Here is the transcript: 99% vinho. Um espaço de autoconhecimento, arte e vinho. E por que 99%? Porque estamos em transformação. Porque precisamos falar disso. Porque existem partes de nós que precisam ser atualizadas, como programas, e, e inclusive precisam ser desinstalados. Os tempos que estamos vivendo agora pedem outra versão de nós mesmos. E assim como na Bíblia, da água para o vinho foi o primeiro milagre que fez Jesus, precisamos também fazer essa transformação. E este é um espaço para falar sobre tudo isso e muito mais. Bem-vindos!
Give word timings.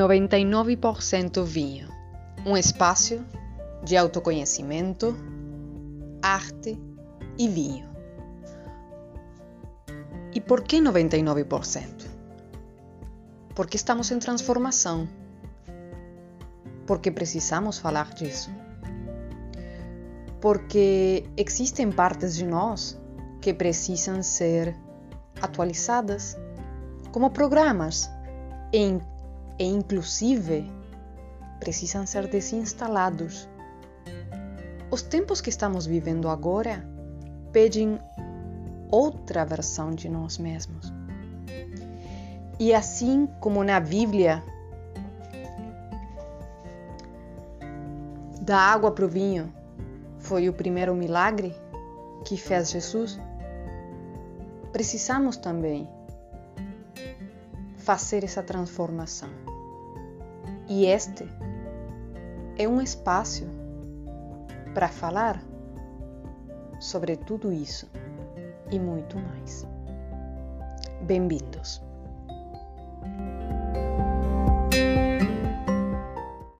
99% 0.00 1.44
vinho. 1.44 1.88
Um 2.46 2.56
espaço 2.56 3.22
de 3.84 3.98
autoconhecimento, 3.98 5.14
arte 6.22 6.80
e 7.38 7.46
vinho. 7.46 7.86
E 10.34 10.40
por 10.40 10.62
que 10.62 10.78
99%? 10.78 12.06
Porque 13.54 13.76
estamos 13.76 14.10
em 14.10 14.18
transformação. 14.18 15.06
Porque 16.86 17.10
precisamos 17.10 17.78
falar 17.78 18.14
disso. 18.14 18.50
Porque 20.40 21.28
existem 21.36 21.92
partes 21.92 22.34
de 22.34 22.46
nós 22.46 22.98
que 23.42 23.52
precisam 23.52 24.22
ser 24.22 24.74
atualizadas, 25.42 26.38
como 27.12 27.30
programas, 27.30 28.10
e, 28.72 28.98
e 29.60 29.64
inclusive 29.64 30.72
precisam 31.60 32.06
ser 32.06 32.26
desinstalados. 32.26 33.46
Os 34.90 35.02
tempos 35.02 35.42
que 35.42 35.50
estamos 35.50 35.84
vivendo 35.84 36.30
agora 36.30 36.82
pedem 37.52 38.00
outra 38.90 39.44
versão 39.44 39.94
de 39.94 40.08
nós 40.08 40.38
mesmos. 40.38 40.90
E 42.58 42.72
assim 42.72 43.28
como 43.38 43.62
na 43.62 43.78
Bíblia, 43.78 44.42
da 48.40 48.56
água 48.56 48.90
para 48.92 49.04
o 49.04 49.08
vinho 49.08 49.52
foi 50.18 50.48
o 50.48 50.54
primeiro 50.54 50.94
milagre 50.94 51.54
que 52.24 52.38
fez 52.38 52.70
Jesus, 52.70 53.20
precisamos 54.72 55.36
também 55.36 55.86
fazer 57.76 58.24
essa 58.24 58.42
transformação. 58.42 59.49
E 60.70 60.86
este 60.86 61.28
é 62.56 62.68
um 62.68 62.80
espaço 62.80 63.44
para 64.72 64.86
falar 64.86 65.42
sobre 66.78 67.16
tudo 67.16 67.52
isso 67.52 67.90
e 68.70 68.78
muito 68.78 69.18
mais. 69.18 69.66
Bem-vindos! 71.02 71.89